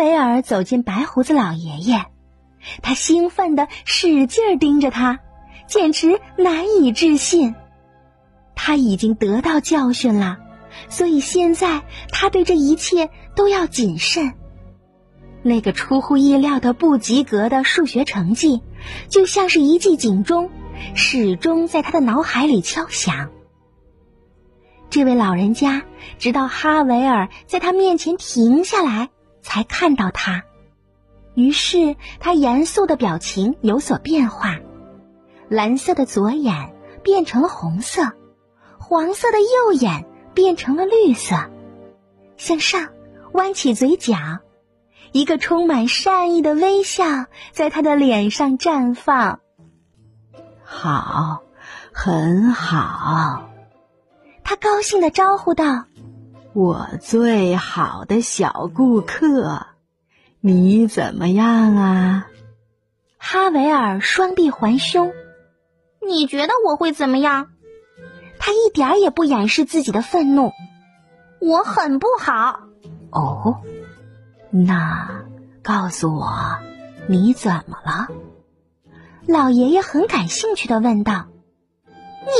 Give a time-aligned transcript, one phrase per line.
[0.00, 2.06] 维尔走进白胡子老爷爷，
[2.80, 5.20] 他兴奋的使劲盯着他，
[5.66, 7.54] 简直难以置信。
[8.54, 10.38] 他已经得到教训了，
[10.88, 14.32] 所以现在他对这一切都要谨慎。
[15.42, 18.62] 那个出乎意料的不及格的数学成绩，
[19.10, 20.48] 就像是一记警钟，
[20.94, 23.28] 始终在他的脑海里敲响。
[24.88, 25.82] 这位老人家
[26.18, 29.10] 直到哈维尔在他面前停下来，
[29.42, 30.44] 才看到他。
[31.34, 34.58] 于是他严肃的表情有所变化，
[35.48, 38.12] 蓝色的左眼变成了红色，
[38.78, 41.36] 黄色的右眼变成了绿色，
[42.36, 42.88] 向上
[43.32, 44.16] 弯起嘴角，
[45.12, 49.40] 一个充满善意的微笑在他的脸上绽放。
[50.62, 51.42] 好，
[51.92, 53.48] 很好。
[54.44, 55.84] 他高兴的招呼道
[56.52, 59.66] ：“我最好的小顾客，
[60.40, 62.26] 你怎么样啊？”
[63.18, 65.12] 哈维尔双臂环胸，
[66.04, 67.48] 你觉得我会怎么样？
[68.38, 70.52] 他一点也不掩饰自己的愤怒。
[71.40, 72.60] 我很不好。
[73.10, 73.60] 哦，
[74.50, 75.24] 那
[75.62, 76.58] 告诉我，
[77.06, 78.08] 你怎么了？
[79.26, 81.26] 老爷爷很感兴趣的问道：“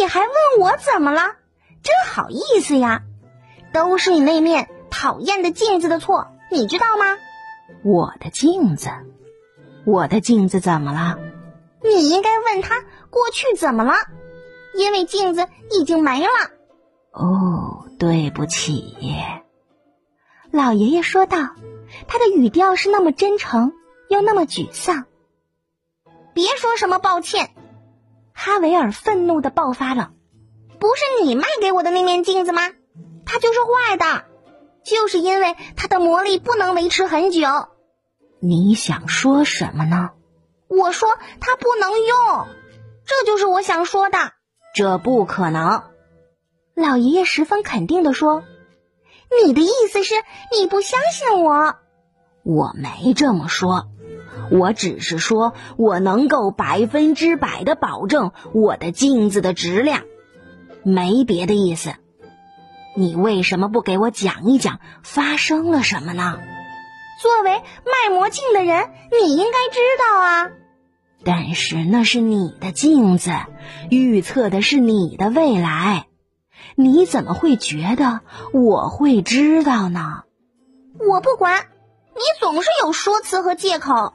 [0.00, 0.30] 你还问
[0.60, 1.20] 我怎么了？”
[1.82, 3.02] 真好意思呀！
[3.72, 7.16] 都是你那面讨厌的镜子的错，你知道吗？
[7.82, 8.88] 我的镜子，
[9.84, 11.18] 我的镜子怎么了？
[11.82, 13.94] 你应该问他过去怎么了，
[14.74, 16.28] 因为镜子已经没了。
[17.12, 18.94] 哦，对不起，
[20.50, 21.38] 老爷爷说道，
[22.06, 23.72] 他的语调是那么真诚，
[24.08, 25.06] 又那么沮丧。
[26.34, 27.50] 别说什么抱歉，
[28.32, 30.12] 哈维尔愤怒的爆发了。
[30.78, 32.62] 不是你卖给我的那面镜子吗？
[33.32, 34.24] 它就是坏的，
[34.82, 37.46] 就是因为它的魔力不能维持很久。
[38.40, 40.10] 你想说什么呢？
[40.66, 42.48] 我说它不能用，
[43.06, 44.18] 这就是我想说的。
[44.74, 45.84] 这不可能。
[46.74, 48.42] 老爷爷十分肯定的说
[49.46, 50.16] ：“你的意思是
[50.50, 51.76] 你不相信我？
[52.42, 53.86] 我没这么说，
[54.50, 60.02] 我只是说我能够百分之百的保证我的镜子的质量。”
[60.82, 61.94] 没别的意思，
[62.96, 66.38] 你为什么不给我讲一讲发生了什么呢？
[67.22, 68.90] 作为卖魔镜的人，
[69.22, 70.50] 你应该知道啊。
[71.22, 73.32] 但是那是你的镜子，
[73.90, 76.06] 预测的是你的未来，
[76.76, 78.20] 你怎么会觉得
[78.52, 80.22] 我会知道呢？
[80.98, 81.66] 我不管，
[82.14, 84.14] 你总是有说辞和借口。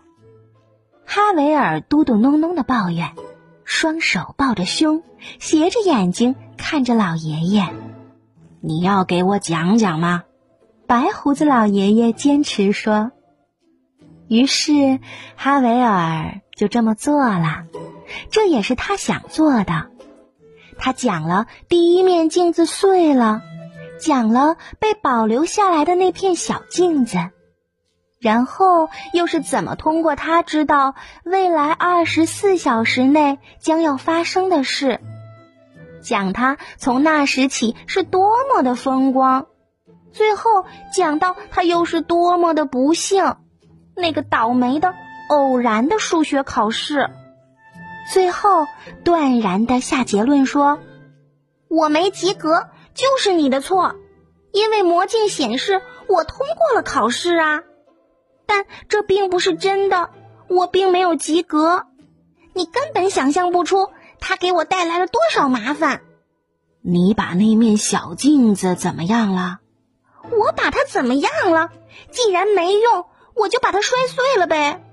[1.06, 3.13] 哈维尔嘟嘟囔囔的抱怨，
[3.63, 5.03] 双手抱着胸，
[5.40, 6.36] 斜着眼睛。
[6.57, 7.63] 看着老爷爷，
[8.68, 10.24] 你要给我讲讲吗？
[10.88, 13.12] 白胡子老爷爷坚持说。
[14.28, 15.00] 于是
[15.36, 17.66] 哈维尔就这么做了，
[18.31, 19.92] 这也是他想做的。
[20.80, 23.44] 他讲了第一面镜子碎了，
[24.00, 27.20] 讲了被保留下来的那片小镜子，
[28.20, 35.00] 然后又是怎么通过他知道未来二十四小时内将要发生的事。
[36.06, 39.48] 讲他从那时起是多么的风光，
[40.14, 43.38] 最后讲到他又是多么的不幸，
[43.96, 44.94] 那个倒霉的
[45.30, 47.10] 偶然的数学考试，
[48.14, 48.68] 最后
[49.04, 50.78] 断然的下结论说
[51.68, 53.96] ：“我没及格就是你的错，
[54.52, 57.64] 因为魔镜显示我通过了考试啊，
[58.46, 60.12] 但这并不是真的，
[60.48, 61.88] 我并没有及格，
[62.54, 63.90] 你根本想象不出。”
[64.20, 66.02] 他给我带来了多少麻烦？
[66.81, 69.59] 你把那面小镜子怎么样了？
[70.24, 71.72] 我把它怎么样了？
[72.12, 73.06] 既然没用，
[73.36, 74.84] 我就把它摔碎了呗。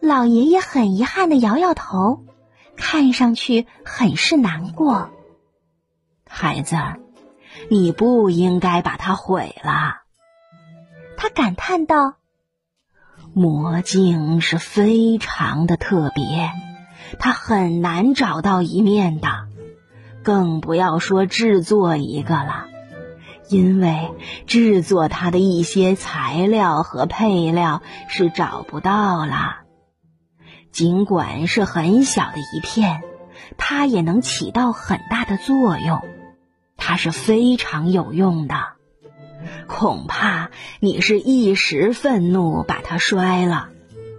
[0.00, 2.24] 老爷爷很遗憾的摇摇头，
[2.76, 5.10] 看上去很是难过。
[6.28, 6.76] 孩子，
[7.70, 10.02] 你不应该把它毁了。
[11.16, 12.14] 他感叹道
[13.34, 16.50] ：“魔镜是非常的特别。”
[17.18, 19.28] 他很难找到一面的，
[20.22, 22.66] 更不要说制作一个了，
[23.48, 24.12] 因为
[24.46, 29.56] 制作它的一些材料和配料是找不到了。
[30.70, 33.02] 尽管是很小的一片，
[33.58, 36.00] 它也能起到很大的作用，
[36.76, 38.54] 它是非常有用的。
[39.66, 43.68] 恐怕你是一时愤怒把它摔了。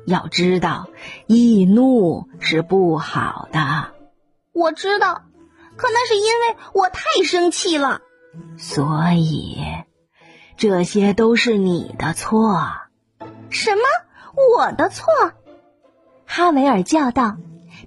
[0.06, 0.88] 要知道，
[1.28, 3.94] 易怒是不好的。
[4.54, 5.24] 我知道，
[5.76, 8.02] 可那是因为我太生气了。
[8.58, 9.58] 所以，
[10.58, 12.62] 这些都是你的错。
[13.50, 13.82] 什么？
[14.58, 15.06] 我的错？
[16.26, 17.38] 哈维尔叫道：“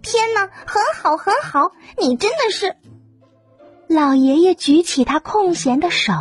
[0.02, 2.76] 天哪，很好，很好，你真的是……”
[3.88, 6.12] 老爷爷举起他空闲的手，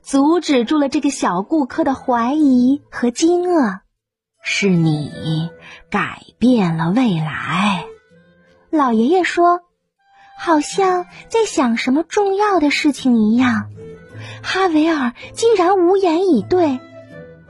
[0.00, 3.80] 阻止住了这个小顾客的怀疑和惊愕。
[4.44, 5.50] 是你
[5.88, 7.86] 改变了未来，
[8.70, 9.60] 老爷爷说，
[10.36, 13.70] 好像在想什么重要的事情一样。
[14.42, 16.80] 哈维尔竟然无言以对，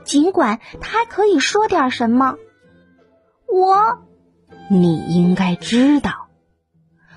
[0.03, 2.35] 尽管他还可以说点什么。
[3.47, 3.99] 我，
[4.69, 6.27] 你应该知道，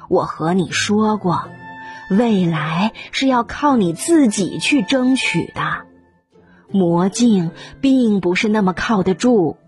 [0.09, 1.49] 我和你说过，
[2.11, 5.85] 未来是要靠你自己去争取的。
[6.71, 9.59] 魔镜并不是那么靠得住。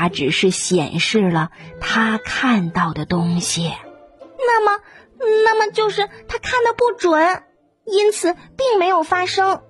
[0.00, 3.70] 它只是显示了他看到的东西，
[4.38, 4.82] 那么，
[5.44, 7.42] 那么就是他看的不准，
[7.84, 9.60] 因此并没有发生。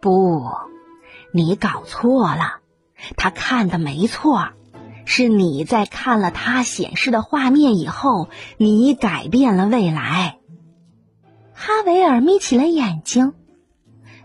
[0.00, 0.46] 不，
[1.32, 2.60] 你搞错了，
[3.16, 4.50] 他看的没错，
[5.04, 8.28] 是你在看了他显示的画面以后，
[8.58, 10.38] 你改变了未来。
[11.54, 13.34] 哈维尔眯起了眼睛，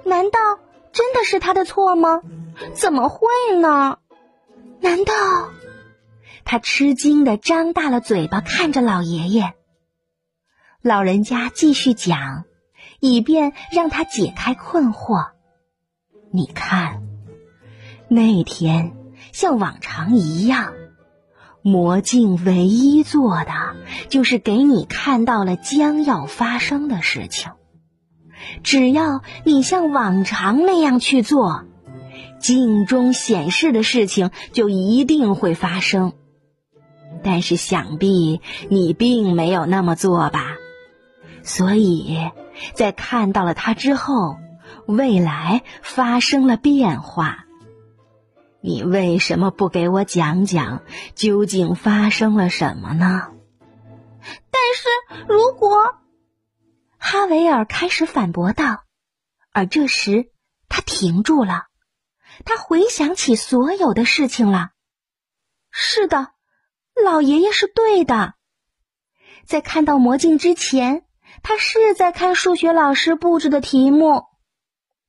[0.04, 0.60] 难道
[0.92, 2.22] 真的是他的错吗？
[2.76, 3.28] 怎么会
[3.60, 3.98] 呢？
[4.82, 5.14] 难道？
[6.44, 9.54] 他吃惊的张大了嘴巴，看着老爷爷。
[10.82, 12.46] 老人家继续讲，
[13.00, 15.30] 以便让他解开困惑。
[16.32, 17.04] 你看，
[18.08, 18.94] 那天
[19.32, 20.74] 像往常一样，
[21.62, 23.54] 魔镜唯一做的
[24.10, 27.52] 就是给你看到了将要发生的事情。
[28.64, 31.66] 只要你像往常那样去做。
[32.42, 36.14] 镜中显示的事情就一定会发生，
[37.24, 40.58] 但是想必你并没有那么做吧？
[41.44, 42.32] 所以，
[42.74, 44.38] 在看到了它之后，
[44.86, 47.46] 未来发生了变化。
[48.60, 50.84] 你为什么不给我讲讲
[51.16, 53.30] 究竟发生了什么呢？
[54.52, 55.96] 但是如果
[57.00, 58.84] 哈维尔开始反驳道，
[59.52, 60.30] 而这时
[60.70, 61.71] 他停住了。
[62.46, 64.70] 他回想起所有的事情了。
[65.70, 66.30] 是的，
[67.04, 68.34] 老爷爷是对的。
[69.46, 71.06] 在看到魔镜之前，
[71.44, 74.24] 他是在看数学老师布置的题目；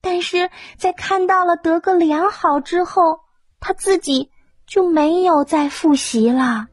[0.00, 3.20] 但是在看到了得个良好之后，
[3.60, 4.30] 他自己
[4.66, 6.68] 就没有再复习了。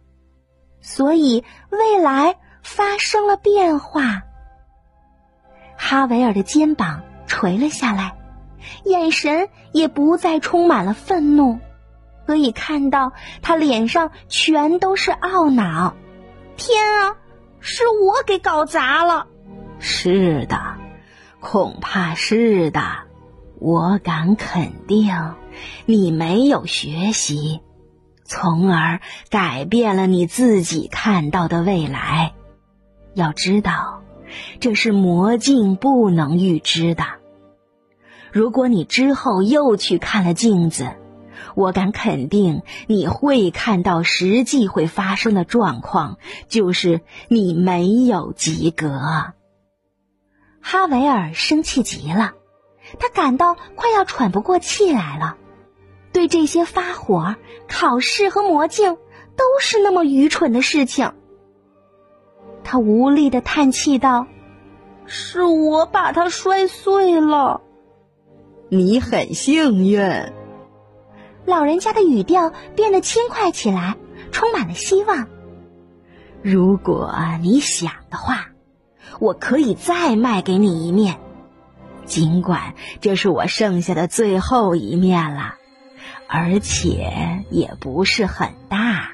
[0.82, 4.24] 所以未来发生了变化。
[5.78, 8.19] 哈维尔的肩膀垂了下来。
[8.86, 11.60] 眼神也不再充满了愤怒，
[12.26, 15.96] 可以看到他脸上全都是懊恼。
[16.58, 17.16] 天啊，
[17.60, 19.28] 是我给搞砸了！
[19.80, 20.76] 是的，
[21.40, 22.82] 恐怕是的。
[23.60, 25.14] 我敢肯定，
[25.86, 27.60] 你没有学习，
[28.24, 32.34] 从而改变了你自己看到的未来。
[33.16, 34.02] 要知道，
[34.62, 37.04] 这是魔镜不能预知的。
[38.32, 40.92] 如果你之后又去看了镜子，
[41.56, 46.18] 我敢肯定你会看到实际会发生的状况，
[46.48, 49.34] 就是你没有及格。
[50.62, 52.34] 哈维尔生气极了，
[53.00, 55.38] 他感到快要喘不过气来了。
[56.12, 57.36] 对这些发火、
[57.68, 58.96] 考试和魔镜
[59.36, 61.14] 都是那么愚蠢的事情，
[62.64, 64.28] 他无力的叹气道
[65.06, 67.62] ：“是我把它摔碎了。”
[68.70, 70.00] 你很幸运。
[71.46, 73.98] 老人家的语调变得轻快起来，
[74.32, 75.28] 充满了希望。
[76.44, 77.12] 如果
[77.42, 78.50] 你想的话，
[79.20, 81.18] 我可以再卖给你一面，
[82.06, 85.56] 尽管这是我剩下的最后一面了，
[86.28, 89.12] 而且也不是很大。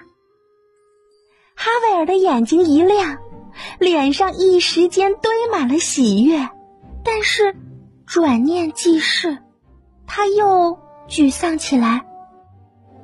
[1.55, 3.19] 哈维尔的眼睛一亮，
[3.79, 6.49] 脸上一时间堆满了喜悦，
[7.05, 7.55] 但是
[8.05, 9.37] 转念即逝。
[10.07, 12.05] 他又沮丧起来。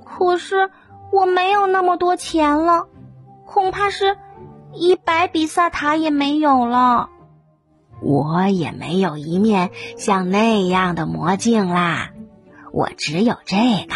[0.05, 0.70] 可是
[1.12, 2.88] 我没有那么多钱了，
[3.46, 4.17] 恐怕是
[4.74, 7.10] 一百比萨塔也没有了。
[8.01, 12.12] 我也没有一面像那样的魔镜啦，
[12.72, 13.96] 我只有这个。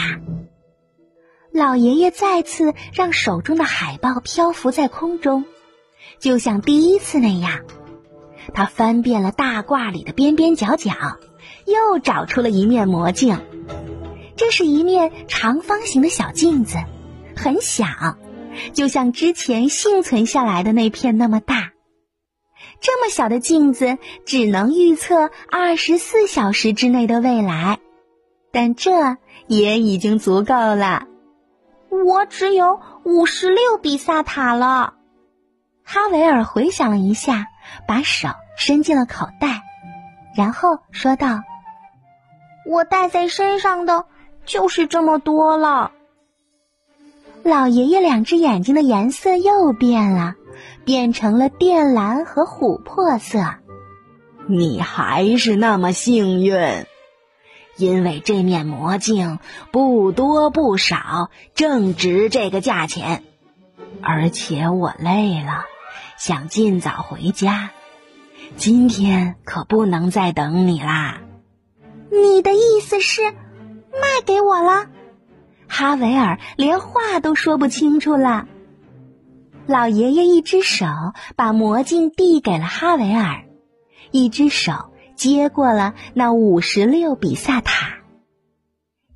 [1.51, 5.45] 老爷爷再次让手中的海报漂浮在空中，
[6.19, 7.61] 就像第一次那样。
[8.53, 10.91] 他翻遍了大褂里的边边角角。
[11.65, 13.41] 又找出了一面魔镜，
[14.35, 16.77] 这是一面长方形的小镜子，
[17.35, 17.85] 很小，
[18.73, 21.71] 就像之前幸存下来的那片那么大。
[22.81, 27.79] 这么小的镜子只能预测二十四小时之内的未来，
[28.51, 29.17] 但这
[29.47, 31.07] 也已经足够了。
[31.89, 34.93] 我只有五十六比萨塔了。
[35.83, 37.47] 哈维尔回想了一下，
[37.87, 39.61] 把手伸进了口袋，
[40.35, 41.41] 然后说道
[42.65, 44.05] ：“我带在身上的
[44.45, 45.91] 就是这么多了。”
[47.43, 50.35] 老爷爷两只眼睛的颜色又变了，
[50.83, 53.39] 变成了靛蓝和琥珀色。
[54.47, 56.85] 你还是那么幸运，
[57.77, 59.39] 因为这面魔镜
[59.71, 63.23] 不多不少，正值这个价钱。
[64.01, 65.65] 而且我累了。
[66.17, 67.71] 想尽早回家，
[68.55, 71.19] 今天可不能再等你啦。
[72.23, 74.87] 你的意思是卖给我了？
[75.67, 78.47] 哈维尔连话都说不清楚了。
[79.67, 80.85] 老爷爷一只手
[81.35, 83.45] 把魔镜递给了哈维尔，
[84.11, 87.97] 一只手接过了那五十六比萨塔。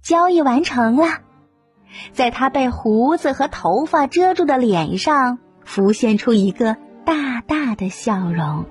[0.01, 1.19] 交易完成了，
[2.13, 6.77] 在他被胡子和头发遮住的脸上浮现出一个。
[7.05, 8.65] 大大的笑容。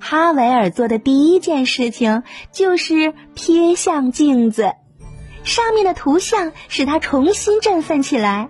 [0.00, 2.22] 哈维尔做的第一件事情
[2.52, 4.72] 就是瞥向镜子，
[5.44, 8.48] 上面的图像使他重新振奋起来。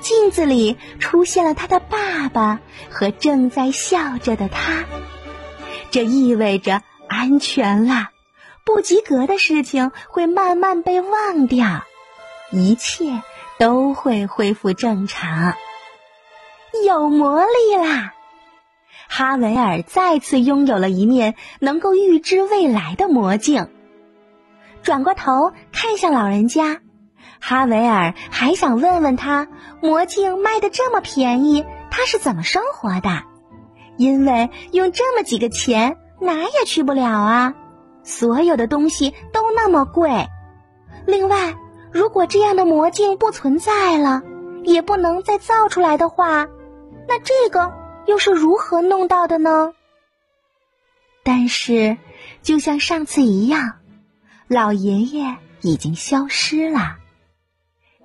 [0.00, 4.84] 镜子里出现了他的爸爸和正在笑着的他，
[5.90, 8.10] 这意味着安全了，
[8.64, 11.82] 不及格的事情会慢慢被忘掉，
[12.52, 13.22] 一切
[13.58, 15.54] 都会恢复正常。
[16.86, 18.14] 有魔力啦！
[19.08, 23.68] 哈维尔再次拥有了一面能够预知未来的魔镜。
[24.82, 26.80] 转过头看向老人家，
[27.40, 29.48] 哈维尔还想问问他：
[29.82, 33.22] 魔镜卖的这么便宜，他是怎么生活的？
[33.96, 37.54] 因为用这么几个钱哪也去不了啊！
[38.04, 40.28] 所有的东西都那么贵。
[41.06, 41.56] 另外，
[41.90, 44.22] 如果这样的魔镜不存在了，
[44.62, 46.46] 也不能再造出来的话。
[47.08, 47.72] 那这个
[48.08, 49.74] 又是如何弄到的呢？
[51.22, 51.98] 但是，
[52.42, 53.80] 就像上次一样，
[54.48, 56.96] 老爷爷已经消失了。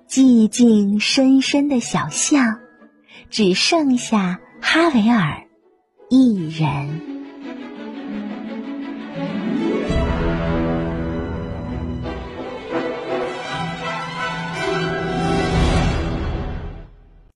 [0.06, 2.60] 寂静深深的小巷，
[3.30, 5.48] 只剩下哈维尔
[6.10, 7.13] 一人。